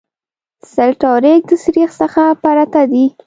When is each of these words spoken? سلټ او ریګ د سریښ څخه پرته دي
سلټ 0.73 0.99
او 1.09 1.15
ریګ 1.23 1.41
د 1.49 1.51
سریښ 1.63 1.89
څخه 2.01 2.23
پرته 2.43 2.81
دي 2.91 3.05